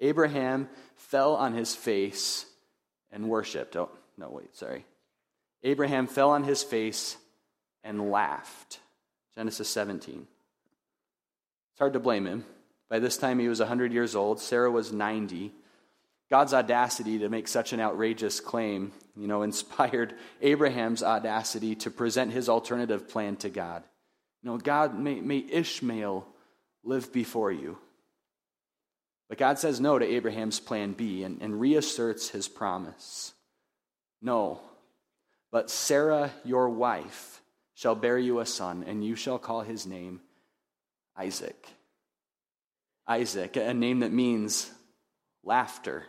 Abraham 0.00 0.68
fell 1.08 1.34
on 1.36 1.54
his 1.54 1.74
face 1.74 2.46
and 3.10 3.28
worshiped. 3.28 3.76
Oh, 3.76 3.90
no, 4.16 4.28
wait, 4.30 4.54
sorry. 4.54 4.84
Abraham 5.62 6.06
fell 6.06 6.30
on 6.30 6.44
his 6.44 6.62
face 6.62 7.16
and 7.82 8.10
laughed. 8.10 8.80
Genesis 9.34 9.68
17. 9.68 10.26
It's 11.72 11.78
hard 11.78 11.94
to 11.94 12.00
blame 12.00 12.26
him. 12.26 12.44
By 12.90 12.98
this 12.98 13.16
time, 13.16 13.38
he 13.38 13.48
was 13.48 13.60
100 13.60 13.92
years 13.92 14.14
old. 14.14 14.40
Sarah 14.40 14.70
was 14.70 14.92
90. 14.92 15.52
God's 16.30 16.52
audacity 16.52 17.20
to 17.20 17.28
make 17.28 17.48
such 17.48 17.72
an 17.72 17.80
outrageous 17.80 18.40
claim, 18.40 18.92
you 19.16 19.26
know, 19.26 19.42
inspired 19.42 20.14
Abraham's 20.42 21.02
audacity 21.02 21.74
to 21.76 21.90
present 21.90 22.32
his 22.32 22.48
alternative 22.48 23.08
plan 23.08 23.36
to 23.36 23.48
God. 23.48 23.82
You 24.42 24.50
know, 24.50 24.58
God, 24.58 24.98
may, 24.98 25.20
may 25.20 25.38
Ishmael 25.38 26.26
live 26.84 27.12
before 27.12 27.50
you. 27.50 27.78
But 29.28 29.38
God 29.38 29.58
says 29.58 29.80
no 29.80 29.98
to 29.98 30.06
Abraham's 30.06 30.60
plan 30.60 30.92
B 30.92 31.22
and, 31.22 31.42
and 31.42 31.60
reasserts 31.60 32.30
his 32.30 32.48
promise. 32.48 33.32
No, 34.22 34.60
but 35.50 35.70
Sarah, 35.70 36.30
your 36.44 36.68
wife, 36.68 37.40
shall 37.74 37.94
bear 37.94 38.18
you 38.18 38.40
a 38.40 38.46
son, 38.46 38.84
and 38.86 39.04
you 39.04 39.14
shall 39.14 39.38
call 39.38 39.60
his 39.60 39.86
name 39.86 40.20
Isaac. 41.16 41.68
Isaac, 43.06 43.56
a 43.56 43.72
name 43.72 44.00
that 44.00 44.12
means 44.12 44.70
laughter. 45.44 46.04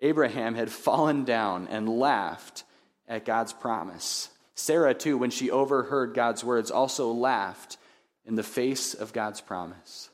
Abraham 0.00 0.54
had 0.54 0.70
fallen 0.70 1.24
down 1.24 1.68
and 1.68 1.88
laughed 1.88 2.64
at 3.08 3.24
God's 3.24 3.52
promise. 3.52 4.28
Sarah, 4.54 4.94
too, 4.94 5.16
when 5.16 5.30
she 5.30 5.50
overheard 5.50 6.14
God's 6.14 6.44
words, 6.44 6.70
also 6.70 7.12
laughed 7.12 7.78
in 8.24 8.34
the 8.34 8.42
face 8.42 8.94
of 8.94 9.12
God's 9.12 9.40
promise. 9.40 10.10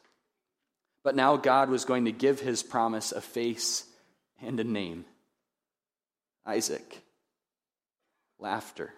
But 1.05 1.17
now 1.17 1.37
God 1.37 1.71
was 1.71 1.85
going 1.85 2.05
to 2.07 2.13
give 2.13 2.41
his 2.41 2.63
promise 2.63 3.13
a 3.13 3.21
face 3.21 3.85
and 4.41 4.59
a 4.61 4.65
name 4.65 5.05
Isaac. 6.47 7.03
Laughter. 8.39 8.93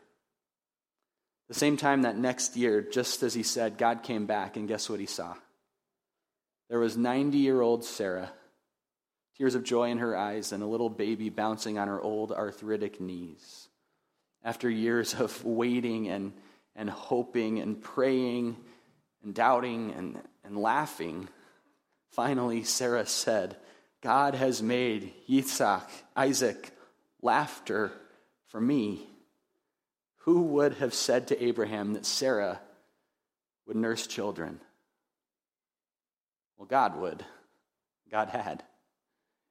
The 1.48 1.54
same 1.54 1.76
time 1.76 2.02
that 2.02 2.16
next 2.16 2.56
year, 2.56 2.82
just 2.82 3.22
as 3.22 3.34
he 3.34 3.42
said, 3.42 3.78
God 3.78 4.02
came 4.02 4.26
back, 4.26 4.56
and 4.56 4.68
guess 4.68 4.88
what 4.88 5.00
he 5.00 5.06
saw? 5.06 5.34
There 6.68 6.78
was 6.78 6.96
90 6.96 7.38
year 7.38 7.60
old 7.60 7.84
Sarah 7.84 8.30
tears 9.40 9.54
of 9.54 9.64
joy 9.64 9.88
in 9.88 9.96
her 9.96 10.14
eyes, 10.14 10.52
and 10.52 10.62
a 10.62 10.66
little 10.66 10.90
baby 10.90 11.30
bouncing 11.30 11.78
on 11.78 11.88
her 11.88 11.98
old 11.98 12.30
arthritic 12.30 13.00
knees. 13.00 13.68
After 14.44 14.68
years 14.68 15.14
of 15.14 15.42
waiting 15.46 16.08
and, 16.08 16.34
and 16.76 16.90
hoping 16.90 17.58
and 17.58 17.80
praying 17.80 18.58
and 19.24 19.34
doubting 19.34 19.92
and, 19.92 20.20
and 20.44 20.58
laughing, 20.58 21.26
finally 22.10 22.64
Sarah 22.64 23.06
said, 23.06 23.56
God 24.02 24.34
has 24.34 24.62
made 24.62 25.12
Yitzhak, 25.28 25.86
Isaac, 26.16 26.70
laughter 27.22 27.92
for 28.48 28.60
me. 28.60 29.06
Who 30.24 30.42
would 30.42 30.74
have 30.74 30.94
said 30.94 31.28
to 31.28 31.42
Abraham 31.42 31.94
that 31.94 32.06
Sarah 32.06 32.60
would 33.66 33.76
nurse 33.76 34.06
children? 34.06 34.60
Well, 36.56 36.66
God 36.66 36.96
would. 37.00 37.24
God 38.10 38.28
had. 38.28 38.62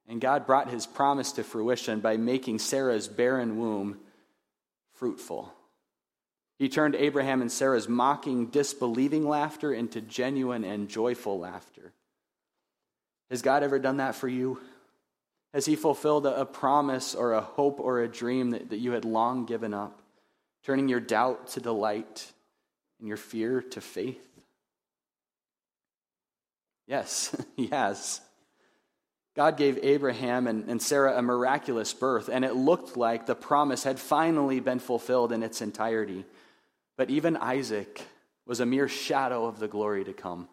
And 0.07 0.19
God 0.19 0.45
brought 0.45 0.69
his 0.69 0.85
promise 0.85 1.31
to 1.33 1.43
fruition 1.43 1.99
by 1.99 2.17
making 2.17 2.59
Sarah's 2.59 3.07
barren 3.07 3.57
womb 3.57 3.99
fruitful. 4.93 5.53
He 6.57 6.67
turned 6.67 6.95
Abraham 6.95 7.41
and 7.41 7.51
Sarah's 7.51 7.87
mocking, 7.87 8.47
disbelieving 8.47 9.27
laughter 9.27 9.73
into 9.73 10.01
genuine 10.01 10.65
and 10.65 10.89
joyful 10.89 11.39
laughter. 11.39 11.93
Has 13.29 13.41
God 13.41 13.63
ever 13.63 13.79
done 13.79 13.97
that 13.97 14.15
for 14.15 14.27
you? 14.27 14.59
Has 15.53 15.65
He 15.65 15.75
fulfilled 15.75 16.25
a, 16.25 16.45
promise 16.45 17.15
or 17.15 17.33
a 17.33 17.41
hope 17.41 17.79
or 17.79 18.01
a 18.01 18.07
dream 18.07 18.51
that, 18.51 18.69
that 18.69 18.77
you 18.77 18.91
had 18.91 19.05
long 19.05 19.45
given 19.45 19.73
up, 19.73 20.01
turning 20.63 20.87
your 20.87 20.99
doubt 20.99 21.47
to 21.49 21.59
delight 21.59 22.31
and 22.99 23.07
your 23.07 23.17
fear 23.17 23.61
to 23.61 23.81
faith? 23.81 24.21
Yes, 26.87 27.35
He 27.55 27.67
has. 27.67 28.21
God 29.35 29.57
gave 29.57 29.79
Abraham 29.83 30.47
and, 30.47 30.67
and 30.67 30.81
Sarah 30.81 31.17
a 31.17 31.21
miraculous 31.21 31.93
birth, 31.93 32.29
and 32.29 32.43
it 32.43 32.55
looked 32.55 32.97
like 32.97 33.25
the 33.25 33.35
promise 33.35 33.83
had 33.83 33.99
finally 33.99 34.59
been 34.59 34.79
fulfilled 34.79 35.31
in 35.31 35.43
its 35.43 35.61
entirety. 35.61 36.25
But 36.97 37.09
even 37.09 37.37
Isaac 37.37 38.01
was 38.45 38.59
a 38.59 38.65
mere 38.65 38.89
shadow 38.89 39.45
of 39.45 39.59
the 39.59 39.67
glory 39.67 40.03
to 40.03 40.13
come. 40.13 40.49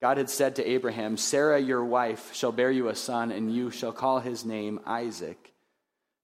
God 0.00 0.16
had 0.16 0.30
said 0.30 0.56
to 0.56 0.66
Abraham, 0.66 1.16
Sarah, 1.16 1.60
your 1.60 1.84
wife, 1.84 2.34
shall 2.34 2.52
bear 2.52 2.70
you 2.70 2.88
a 2.88 2.94
son, 2.94 3.30
and 3.30 3.54
you 3.54 3.70
shall 3.70 3.92
call 3.92 4.20
his 4.20 4.44
name 4.44 4.80
Isaac. 4.86 5.52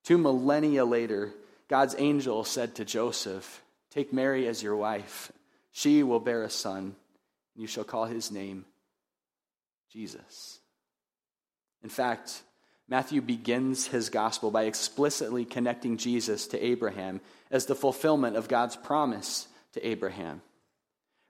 Two 0.05 0.17
millennia 0.17 0.85
later, 0.85 1.35
God's 1.69 1.95
angel 1.99 2.45
said 2.45 2.77
to 2.77 2.85
Joseph, 2.85 3.63
Take 3.91 4.13
Mary 4.13 4.47
as 4.47 4.63
your 4.63 4.77
wife. 4.77 5.31
She 5.73 6.03
will 6.03 6.21
bear 6.21 6.43
a 6.43 6.51
son, 6.51 6.95
and 7.55 7.63
you 7.63 7.67
shall 7.67 7.85
call 7.85 8.07
his 8.07 8.31
name 8.31 8.65
Jesus. 9.93 10.59
In 11.83 11.91
fact, 11.91 12.43
Matthew 12.89 13.21
begins 13.21 13.87
his 13.87 14.11
gospel 14.11 14.51
by 14.51 14.65
explicitly 14.65 15.45
connecting 15.45 15.97
Jesus 15.97 16.47
to 16.49 16.65
Abraham 16.65 17.21
as 17.51 17.67
the 17.67 17.75
fulfillment 17.75 18.37
of 18.37 18.49
God's 18.49 18.77
promise 18.77 19.49
to 19.73 19.87
Abraham. 19.87 20.41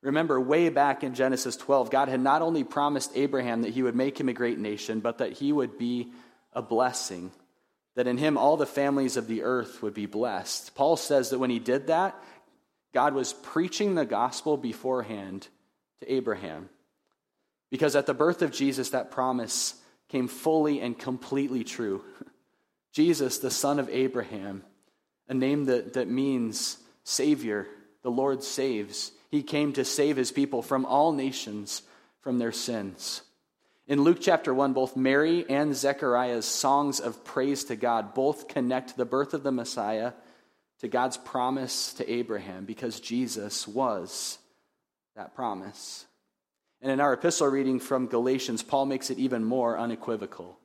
Remember, 0.02 0.40
way 0.40 0.68
back 0.68 1.02
in 1.02 1.14
Genesis 1.14 1.56
12, 1.56 1.90
God 1.90 2.08
had 2.08 2.20
not 2.20 2.42
only 2.42 2.64
promised 2.64 3.12
Abraham 3.14 3.62
that 3.62 3.74
he 3.74 3.82
would 3.82 3.96
make 3.96 4.18
him 4.18 4.28
a 4.28 4.34
great 4.34 4.58
nation, 4.58 5.00
but 5.00 5.18
that 5.18 5.32
he 5.32 5.52
would 5.52 5.78
be 5.78 6.12
a 6.52 6.62
blessing, 6.62 7.32
that 7.96 8.06
in 8.06 8.18
him 8.18 8.38
all 8.38 8.56
the 8.56 8.66
families 8.66 9.16
of 9.16 9.26
the 9.26 9.42
earth 9.42 9.82
would 9.82 9.94
be 9.94 10.06
blessed. 10.06 10.74
Paul 10.74 10.96
says 10.96 11.30
that 11.30 11.38
when 11.38 11.50
he 11.50 11.58
did 11.58 11.88
that, 11.88 12.14
God 12.94 13.14
was 13.14 13.32
preaching 13.32 13.94
the 13.94 14.06
gospel 14.06 14.56
beforehand 14.56 15.48
to 16.00 16.12
Abraham. 16.12 16.68
Because 17.70 17.96
at 17.96 18.06
the 18.06 18.14
birth 18.14 18.42
of 18.42 18.52
Jesus, 18.52 18.90
that 18.90 19.10
promise 19.10 19.74
came 20.08 20.28
fully 20.28 20.80
and 20.80 20.98
completely 20.98 21.64
true. 21.64 22.04
Jesus, 22.92 23.38
the 23.38 23.50
son 23.50 23.78
of 23.78 23.90
Abraham, 23.90 24.62
a 25.28 25.34
name 25.34 25.66
that, 25.66 25.94
that 25.94 26.08
means 26.08 26.78
Savior, 27.04 27.66
the 28.02 28.10
Lord 28.10 28.42
saves. 28.42 29.12
He 29.36 29.42
came 29.42 29.74
to 29.74 29.84
save 29.84 30.16
his 30.16 30.32
people 30.32 30.62
from 30.62 30.86
all 30.86 31.12
nations 31.12 31.82
from 32.22 32.38
their 32.38 32.52
sins. 32.52 33.20
In 33.86 34.00
Luke 34.00 34.16
chapter 34.18 34.54
1, 34.54 34.72
both 34.72 34.96
Mary 34.96 35.44
and 35.46 35.76
Zechariah's 35.76 36.46
songs 36.46 37.00
of 37.00 37.22
praise 37.22 37.64
to 37.64 37.76
God 37.76 38.14
both 38.14 38.48
connect 38.48 38.96
the 38.96 39.04
birth 39.04 39.34
of 39.34 39.42
the 39.42 39.52
Messiah 39.52 40.14
to 40.80 40.88
God's 40.88 41.18
promise 41.18 41.92
to 41.92 42.10
Abraham 42.10 42.64
because 42.64 42.98
Jesus 42.98 43.68
was 43.68 44.38
that 45.16 45.34
promise. 45.34 46.06
And 46.80 46.90
in 46.90 46.98
our 46.98 47.12
epistle 47.12 47.48
reading 47.48 47.78
from 47.78 48.06
Galatians, 48.06 48.62
Paul 48.62 48.86
makes 48.86 49.10
it 49.10 49.18
even 49.18 49.44
more 49.44 49.78
unequivocal. 49.78 50.58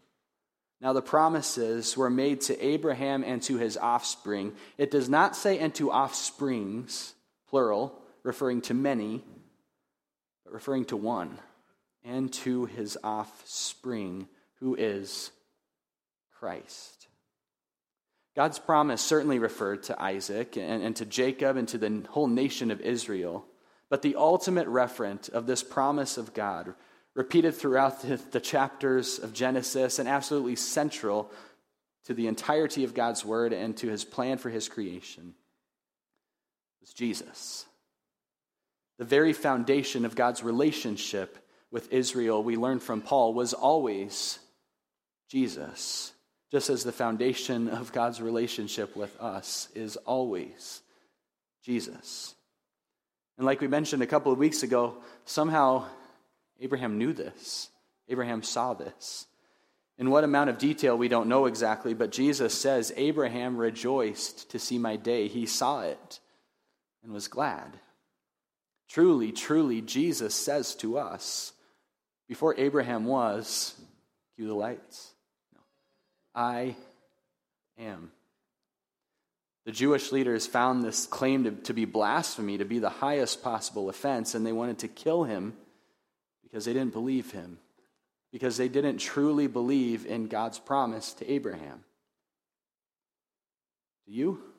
Now, 0.79 0.93
the 0.93 1.01
promises 1.01 1.97
were 1.97 2.09
made 2.09 2.39
to 2.43 2.65
Abraham 2.65 3.25
and 3.25 3.43
to 3.43 3.57
his 3.57 3.75
offspring. 3.75 4.53
It 4.77 4.91
does 4.91 5.09
not 5.09 5.35
say, 5.35 5.59
and 5.59 5.75
to 5.75 5.91
offsprings, 5.91 7.15
plural, 7.49 8.00
referring 8.23 8.61
to 8.61 8.73
many, 8.73 9.23
but 10.43 10.53
referring 10.53 10.85
to 10.85 10.97
one, 10.97 11.39
and 12.03 12.31
to 12.33 12.65
his 12.65 12.97
offspring, 13.03 14.27
who 14.59 14.75
is 14.75 15.31
Christ. 16.39 17.07
God's 18.35 18.59
promise 18.59 19.01
certainly 19.01 19.39
referred 19.39 19.83
to 19.83 20.01
Isaac 20.01 20.55
and, 20.55 20.81
and 20.83 20.95
to 20.95 21.05
Jacob 21.05 21.57
and 21.57 21.67
to 21.67 21.77
the 21.77 22.03
whole 22.09 22.27
nation 22.27 22.71
of 22.71 22.81
Israel. 22.81 23.45
But 23.89 24.01
the 24.01 24.15
ultimate 24.15 24.67
referent 24.67 25.29
of 25.29 25.47
this 25.47 25.63
promise 25.63 26.17
of 26.17 26.33
God 26.33 26.73
repeated 27.13 27.53
throughout 27.53 28.01
the, 28.01 28.15
the, 28.31 28.39
chapters 28.39 29.19
of 29.19 29.33
Genesis 29.33 29.99
and 29.99 30.07
absolutely 30.07 30.55
central 30.55 31.29
to 32.05 32.13
the 32.13 32.27
entirety 32.27 32.85
of 32.85 32.93
God's 32.93 33.25
word 33.25 33.51
and 33.51 33.75
to 33.77 33.89
his 33.89 34.05
plan 34.05 34.37
for 34.37 34.49
his 34.49 34.69
creation 34.69 35.35
was 36.79 36.93
Jesus. 36.93 37.65
The 39.01 39.05
very 39.05 39.33
foundation 39.33 40.05
of 40.05 40.13
God's 40.13 40.43
relationship 40.43 41.35
with 41.71 41.91
Israel, 41.91 42.43
we 42.43 42.55
learn 42.55 42.79
from 42.79 43.01
Paul, 43.01 43.33
was 43.33 43.51
always 43.55 44.37
Jesus, 45.27 46.13
just 46.51 46.69
as 46.69 46.83
the 46.83 46.91
foundation 46.91 47.67
of 47.67 47.93
God's 47.93 48.21
relationship 48.21 48.95
with 48.95 49.19
us 49.19 49.69
is 49.73 49.97
always 49.97 50.83
Jesus. 51.65 52.35
And 53.39 53.45
like 53.47 53.59
we 53.59 53.67
mentioned 53.67 54.03
a 54.03 54.05
couple 54.05 54.31
of 54.31 54.37
weeks 54.37 54.61
ago, 54.61 54.97
somehow 55.25 55.85
Abraham 56.59 56.99
knew 56.99 57.11
this. 57.11 57.71
Abraham 58.07 58.43
saw 58.43 58.75
this. 58.75 59.25
In 59.97 60.11
what 60.11 60.23
amount 60.23 60.51
of 60.51 60.59
detail, 60.59 60.95
we 60.95 61.07
don't 61.07 61.27
know 61.27 61.47
exactly, 61.47 61.95
but 61.95 62.11
Jesus 62.11 62.53
says, 62.53 62.93
Abraham 62.95 63.57
rejoiced 63.57 64.51
to 64.51 64.59
see 64.59 64.77
my 64.77 64.95
day. 64.95 65.27
He 65.27 65.47
saw 65.47 65.81
it 65.81 66.19
and 67.03 67.11
was 67.11 67.27
glad. 67.27 67.79
Truly, 68.91 69.31
truly, 69.31 69.81
Jesus 69.81 70.35
says 70.35 70.75
to 70.75 70.97
us, 70.97 71.53
before 72.27 72.55
Abraham 72.57 73.05
was, 73.05 73.73
cue 74.35 74.47
the 74.47 74.53
lights. 74.53 75.13
No. 75.53 75.61
I 76.35 76.75
am. 77.77 78.11
The 79.65 79.71
Jewish 79.71 80.11
leaders 80.11 80.45
found 80.45 80.83
this 80.83 81.05
claim 81.05 81.45
to, 81.45 81.51
to 81.51 81.73
be 81.73 81.85
blasphemy, 81.85 82.57
to 82.57 82.65
be 82.65 82.79
the 82.79 82.89
highest 82.89 83.41
possible 83.41 83.87
offense, 83.87 84.35
and 84.35 84.45
they 84.45 84.51
wanted 84.51 84.79
to 84.79 84.89
kill 84.89 85.23
him 85.23 85.53
because 86.43 86.65
they 86.65 86.73
didn't 86.73 86.91
believe 86.91 87.31
him, 87.31 87.59
because 88.33 88.57
they 88.57 88.67
didn't 88.67 88.97
truly 88.97 89.47
believe 89.47 90.05
in 90.05 90.27
God's 90.27 90.59
promise 90.59 91.13
to 91.13 91.31
Abraham. 91.31 91.85
Do 94.05 94.11
you? 94.11 94.50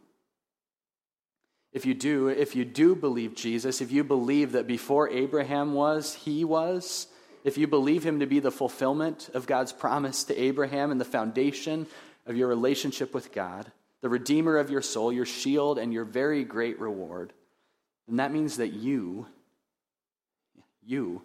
If 1.72 1.86
you 1.86 1.94
do, 1.94 2.28
if 2.28 2.54
you 2.54 2.64
do 2.64 2.94
believe 2.94 3.34
Jesus, 3.34 3.80
if 3.80 3.90
you 3.90 4.04
believe 4.04 4.52
that 4.52 4.66
before 4.66 5.08
Abraham 5.08 5.72
was, 5.72 6.14
he 6.14 6.44
was, 6.44 7.06
if 7.44 7.56
you 7.56 7.66
believe 7.66 8.04
him 8.04 8.20
to 8.20 8.26
be 8.26 8.40
the 8.40 8.50
fulfillment 8.50 9.30
of 9.32 9.46
God's 9.46 9.72
promise 9.72 10.24
to 10.24 10.38
Abraham 10.38 10.90
and 10.90 11.00
the 11.00 11.04
foundation 11.06 11.86
of 12.26 12.36
your 12.36 12.48
relationship 12.48 13.14
with 13.14 13.32
God, 13.32 13.72
the 14.02 14.10
redeemer 14.10 14.58
of 14.58 14.70
your 14.70 14.82
soul, 14.82 15.12
your 15.12 15.24
shield, 15.24 15.78
and 15.78 15.92
your 15.92 16.04
very 16.04 16.44
great 16.44 16.78
reward, 16.78 17.32
then 18.06 18.16
that 18.16 18.32
means 18.32 18.58
that 18.58 18.72
you, 18.72 19.26
you 20.84 21.22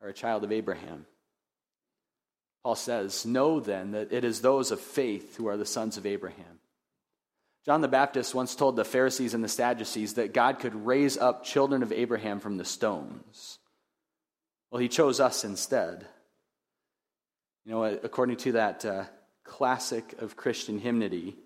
are 0.00 0.08
a 0.08 0.14
child 0.14 0.44
of 0.44 0.52
Abraham. 0.52 1.06
Paul 2.62 2.76
says, 2.76 3.26
Know 3.26 3.60
then 3.60 3.92
that 3.92 4.12
it 4.12 4.24
is 4.24 4.40
those 4.40 4.70
of 4.70 4.80
faith 4.80 5.36
who 5.36 5.48
are 5.48 5.56
the 5.56 5.66
sons 5.66 5.96
of 5.96 6.06
Abraham. 6.06 6.60
John 7.64 7.80
the 7.80 7.88
Baptist 7.88 8.34
once 8.34 8.54
told 8.54 8.76
the 8.76 8.84
Pharisees 8.84 9.34
and 9.34 9.42
the 9.42 9.48
Sadducees 9.48 10.14
that 10.14 10.34
God 10.34 10.58
could 10.58 10.86
raise 10.86 11.16
up 11.16 11.44
children 11.44 11.82
of 11.82 11.92
Abraham 11.92 12.40
from 12.40 12.58
the 12.58 12.64
stones. 12.64 13.58
Well, 14.70 14.80
he 14.80 14.88
chose 14.88 15.20
us 15.20 15.44
instead. 15.44 16.06
You 17.64 17.72
know, 17.72 17.84
according 17.84 18.36
to 18.38 18.52
that 18.52 18.84
uh, 18.84 19.04
classic 19.44 20.14
of 20.18 20.36
Christian 20.36 20.78
hymnody, 20.78 21.36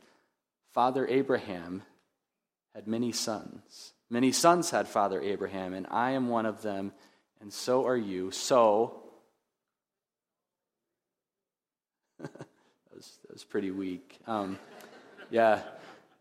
Father 0.74 1.06
Abraham 1.06 1.82
had 2.74 2.88
many 2.88 3.12
sons. 3.12 3.92
Many 4.10 4.32
sons 4.32 4.70
had 4.70 4.88
Father 4.88 5.20
Abraham, 5.20 5.74
and 5.74 5.86
I 5.90 6.12
am 6.12 6.28
one 6.28 6.46
of 6.46 6.62
them 6.62 6.92
and 7.40 7.52
so 7.52 7.86
are 7.86 7.96
you. 7.96 8.30
So, 8.30 9.00
that, 12.18 12.30
was, 12.94 13.18
that 13.22 13.32
was 13.32 13.44
pretty 13.44 13.70
weak. 13.70 14.18
Um, 14.26 14.58
yeah. 15.30 15.62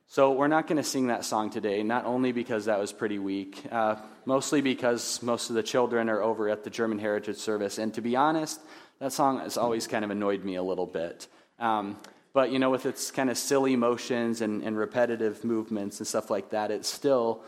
So, 0.10 0.32
we're 0.32 0.48
not 0.48 0.68
going 0.68 0.78
to 0.78 0.84
sing 0.84 1.08
that 1.08 1.26
song 1.26 1.50
today, 1.50 1.84
not 1.84 2.06
only 2.06 2.32
because 2.32 2.66
that 2.66 2.80
was 2.80 2.94
pretty 2.94 3.20
weak, 3.20 3.62
uh, 3.70 3.98
mostly 4.24 4.62
because 4.62 5.22
most 5.22 5.50
of 5.50 5.56
the 5.58 5.64
children 5.64 6.08
are 6.08 6.22
over 6.22 6.48
at 6.48 6.64
the 6.64 6.70
German 6.70 6.98
Heritage 6.98 7.36
Service. 7.36 7.78
And 7.78 7.94
to 7.94 8.02
be 8.02 8.16
honest, 8.16 8.62
that 9.00 9.12
song 9.12 9.40
has 9.40 9.58
always 9.58 9.86
kind 9.86 10.06
of 10.06 10.12
annoyed 10.12 10.46
me 10.46 10.56
a 10.56 10.64
little 10.64 10.86
bit. 10.86 11.28
Um, 11.60 11.98
but, 12.32 12.52
you 12.52 12.60
know, 12.60 12.70
with 12.70 12.86
its 12.86 13.12
kind 13.12 13.30
of 13.30 13.38
silly 13.38 13.76
motions 13.76 14.40
and, 14.40 14.64
and 14.64 14.78
repetitive 14.78 15.44
movements 15.44 16.00
and 16.00 16.08
stuff 16.08 16.30
like 16.30 16.52
that, 16.52 16.72
it 16.72 16.86
still 16.86 17.44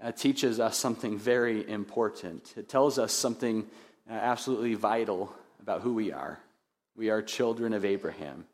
uh, 0.00 0.12
teaches 0.12 0.60
us 0.60 0.76
something 0.76 1.18
very 1.18 1.68
important. 1.68 2.54
It 2.56 2.68
tells 2.68 2.96
us 2.96 3.12
something 3.12 3.66
uh, 4.08 4.12
absolutely 4.12 4.74
vital 4.74 5.34
about 5.60 5.82
who 5.82 5.94
we 5.94 6.12
are. 6.12 6.38
We 6.94 7.10
are 7.10 7.22
children 7.22 7.72
of 7.72 7.84
Abraham. 7.84 8.44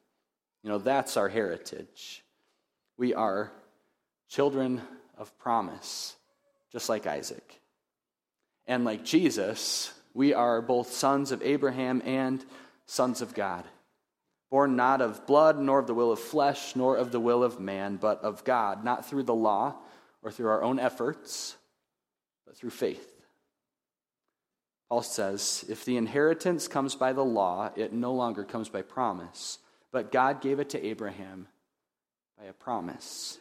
You 0.62 0.70
know, 0.70 0.78
that's 0.78 1.18
our 1.18 1.28
heritage. 1.28 2.22
We 3.00 3.14
are 3.14 3.50
children 4.28 4.82
of 5.16 5.36
promise, 5.38 6.14
just 6.70 6.90
like 6.90 7.06
Isaac. 7.06 7.58
And 8.66 8.84
like 8.84 9.06
Jesus, 9.06 9.90
we 10.12 10.34
are 10.34 10.60
both 10.60 10.92
sons 10.92 11.32
of 11.32 11.42
Abraham 11.42 12.02
and 12.04 12.44
sons 12.84 13.22
of 13.22 13.32
God, 13.32 13.64
born 14.50 14.76
not 14.76 15.00
of 15.00 15.26
blood, 15.26 15.58
nor 15.58 15.78
of 15.78 15.86
the 15.86 15.94
will 15.94 16.12
of 16.12 16.18
flesh, 16.18 16.76
nor 16.76 16.94
of 16.94 17.10
the 17.10 17.20
will 17.20 17.42
of 17.42 17.58
man, 17.58 17.96
but 17.96 18.22
of 18.22 18.44
God, 18.44 18.84
not 18.84 19.08
through 19.08 19.22
the 19.22 19.34
law 19.34 19.76
or 20.22 20.30
through 20.30 20.50
our 20.50 20.62
own 20.62 20.78
efforts, 20.78 21.56
but 22.46 22.54
through 22.54 22.68
faith. 22.68 23.14
Paul 24.90 25.00
says, 25.00 25.64
if 25.70 25.86
the 25.86 25.96
inheritance 25.96 26.68
comes 26.68 26.96
by 26.96 27.14
the 27.14 27.24
law, 27.24 27.70
it 27.76 27.94
no 27.94 28.12
longer 28.12 28.44
comes 28.44 28.68
by 28.68 28.82
promise, 28.82 29.56
but 29.90 30.12
God 30.12 30.42
gave 30.42 30.60
it 30.60 30.68
to 30.70 30.86
Abraham 30.86 31.48
by 32.40 32.46
a 32.46 32.52
promise. 32.54 33.38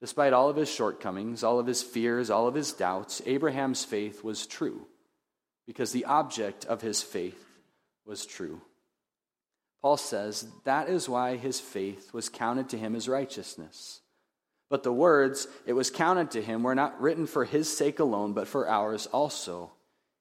Despite 0.00 0.34
all 0.34 0.50
of 0.50 0.56
his 0.56 0.70
shortcomings, 0.70 1.42
all 1.42 1.58
of 1.58 1.66
his 1.66 1.82
fears, 1.82 2.28
all 2.28 2.46
of 2.46 2.54
his 2.54 2.72
doubts, 2.72 3.22
Abraham's 3.24 3.84
faith 3.84 4.22
was 4.22 4.46
true 4.46 4.86
because 5.66 5.92
the 5.92 6.04
object 6.04 6.66
of 6.66 6.82
his 6.82 7.02
faith 7.02 7.42
was 8.04 8.26
true. 8.26 8.60
Paul 9.80 9.96
says 9.96 10.46
that 10.64 10.90
is 10.90 11.08
why 11.08 11.36
his 11.36 11.58
faith 11.58 12.12
was 12.12 12.28
counted 12.28 12.68
to 12.70 12.78
him 12.78 12.94
as 12.94 13.08
righteousness. 13.08 14.00
But 14.68 14.82
the 14.82 14.92
words, 14.92 15.46
it 15.64 15.72
was 15.72 15.90
counted 15.90 16.32
to 16.32 16.42
him, 16.42 16.62
were 16.62 16.74
not 16.74 17.00
written 17.00 17.26
for 17.26 17.44
his 17.44 17.74
sake 17.74 17.98
alone, 17.98 18.34
but 18.34 18.48
for 18.48 18.68
ours 18.68 19.06
also. 19.06 19.72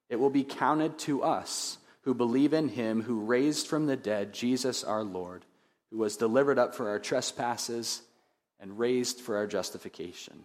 It 0.10 0.18
will 0.18 0.30
be 0.30 0.44
counted 0.44 0.98
to 1.00 1.24
us 1.24 1.78
who 2.02 2.14
believe 2.14 2.54
in 2.54 2.70
him 2.70 3.02
who 3.02 3.26
raised 3.26 3.68
from 3.68 3.88
the 3.88 3.98
dead 3.98 4.34
Jesus 4.34 4.84
our 4.84 5.04
Lord, 5.04 5.46
who 5.94 6.00
was 6.00 6.18
delivered 6.18 6.58
up 6.58 6.74
for 6.74 6.90
our 6.90 6.98
trespasses 6.98 8.02
and 8.60 8.80
raised 8.80 9.22
for 9.22 9.38
our 9.38 9.46
justification. 9.46 10.44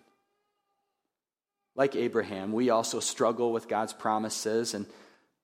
Like 1.74 1.96
Abraham, 1.96 2.52
we 2.52 2.68
also 2.68 3.00
struggle 3.00 3.50
with 3.50 3.66
God's 3.66 3.94
promises, 3.94 4.74
and 4.74 4.84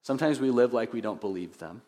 sometimes 0.03 0.39
we 0.39 0.51
live 0.51 0.75
like 0.75 0.93
we 0.93 1.01
don't 1.01 1.23
believe 1.23 1.57
them. 1.57 1.81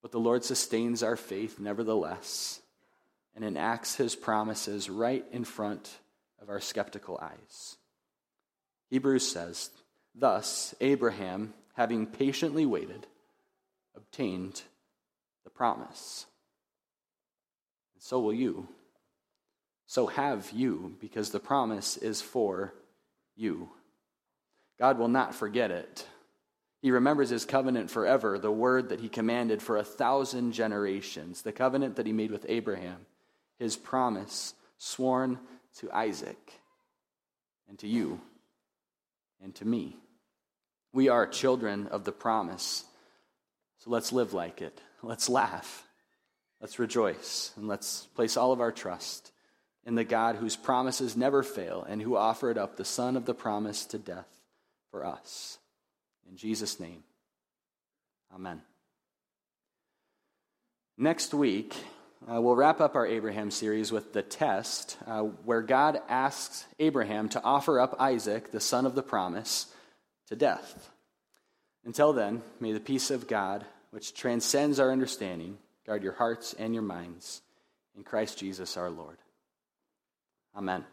But 0.00 0.12
the 0.12 0.20
Lord 0.20 0.44
sustains 0.44 1.02
our 1.02 1.16
faith 1.16 1.60
nevertheless 1.60 2.60
and 3.36 3.44
enacts 3.44 3.96
his 3.96 4.16
promises 4.16 4.88
right 4.88 5.26
in 5.30 5.44
front 5.44 5.98
of 6.40 6.48
our 6.48 6.60
skeptical 6.60 7.18
eyes. 7.20 7.76
Hebrews 8.88 9.30
says, 9.30 9.68
Thus, 10.14 10.74
Abraham, 10.80 11.52
having 11.74 12.06
patiently 12.06 12.64
waited, 12.64 13.06
obtained 13.94 14.62
the 15.44 15.50
promise. 15.50 16.24
So 18.04 18.20
will 18.20 18.34
you. 18.34 18.68
So 19.86 20.08
have 20.08 20.50
you, 20.52 20.94
because 21.00 21.30
the 21.30 21.40
promise 21.40 21.96
is 21.96 22.20
for 22.20 22.74
you. 23.34 23.70
God 24.78 24.98
will 24.98 25.08
not 25.08 25.34
forget 25.34 25.70
it. 25.70 26.06
He 26.82 26.90
remembers 26.90 27.30
his 27.30 27.46
covenant 27.46 27.90
forever, 27.90 28.38
the 28.38 28.50
word 28.50 28.90
that 28.90 29.00
he 29.00 29.08
commanded 29.08 29.62
for 29.62 29.78
a 29.78 29.84
thousand 29.84 30.52
generations, 30.52 31.40
the 31.40 31.50
covenant 31.50 31.96
that 31.96 32.04
he 32.04 32.12
made 32.12 32.30
with 32.30 32.44
Abraham 32.46 33.06
his 33.58 33.74
promise 33.74 34.52
sworn 34.76 35.38
to 35.78 35.90
Isaac 35.90 36.60
and 37.70 37.78
to 37.78 37.88
you 37.88 38.20
and 39.42 39.54
to 39.54 39.64
me. 39.64 39.96
We 40.92 41.08
are 41.08 41.26
children 41.26 41.86
of 41.86 42.04
the 42.04 42.12
promise. 42.12 42.84
So 43.78 43.88
let's 43.88 44.12
live 44.12 44.34
like 44.34 44.60
it. 44.60 44.78
let's 45.02 45.30
laugh, 45.30 45.86
let's 46.64 46.78
rejoice, 46.78 47.52
and 47.56 47.68
let's 47.68 48.06
place 48.14 48.38
all 48.38 48.50
of 48.50 48.58
our 48.58 48.72
trust 48.72 49.32
in 49.84 49.96
the 49.96 50.02
God 50.02 50.36
whose 50.36 50.56
promises 50.56 51.14
never 51.14 51.42
fail 51.42 51.84
and 51.86 52.00
who 52.00 52.16
offered 52.16 52.56
up 52.56 52.78
the 52.78 52.86
Son 52.86 53.18
of 53.18 53.26
the 53.26 53.34
promise 53.34 53.84
to 53.84 53.98
death 53.98 54.40
for 54.90 55.04
us. 55.04 55.58
In 56.26 56.38
Jesus' 56.38 56.80
name, 56.80 57.04
amen. 58.34 58.62
Next 60.96 61.34
week, 61.34 61.74
uh, 62.26 62.40
we'll 62.40 62.56
wrap 62.56 62.80
up 62.80 62.94
our 62.94 63.06
Abraham 63.06 63.50
series 63.50 63.92
with 63.92 64.14
the 64.14 64.22
test, 64.22 64.96
uh, 65.06 65.20
where 65.20 65.60
God 65.60 66.00
asks 66.08 66.64
Abraham 66.78 67.28
to 67.28 67.42
offer 67.42 67.78
up 67.78 67.94
Isaac, 68.00 68.52
the 68.52 68.58
son 68.58 68.86
of 68.86 68.94
the 68.94 69.02
promise, 69.02 69.66
to 70.28 70.34
death. 70.34 70.88
Until 71.84 72.14
then, 72.14 72.40
may 72.58 72.72
the 72.72 72.80
peace 72.80 73.10
of 73.10 73.28
God, 73.28 73.66
which 73.90 74.14
transcends 74.14 74.80
our 74.80 74.90
understanding, 74.90 75.58
guard 75.86 76.02
your 76.02 76.14
hearts 76.14 76.54
and 76.54 76.74
your 76.74 76.82
minds. 76.82 77.42
In 77.96 78.02
Christ 78.02 78.38
Jesus 78.38 78.76
our 78.76 78.90
Lord. 78.90 79.18
Amen. 80.56 80.84